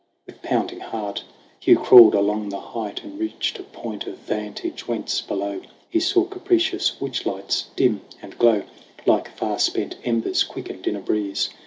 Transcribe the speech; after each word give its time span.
With 0.25 0.41
pounding 0.41 0.79
heart 0.79 1.23
Hugh 1.59 1.75
crawled 1.77 2.15
along 2.15 2.49
the 2.49 2.59
height 2.59 3.03
And 3.03 3.19
reached 3.19 3.59
a 3.59 3.63
point 3.63 4.07
of 4.07 4.17
vantage 4.17 4.87
whence, 4.87 5.21
below, 5.21 5.61
He 5.91 5.99
saw 5.99 6.25
capricious 6.25 6.99
witch 6.99 7.23
lights 7.27 7.67
dim 7.75 8.01
and 8.19 8.35
glow 8.39 8.63
Like 9.05 9.29
far 9.37 9.59
spent 9.59 9.97
embers 10.03 10.41
quickened 10.43 10.87
in 10.87 10.95
a 10.95 11.01
breeze. 11.01 11.51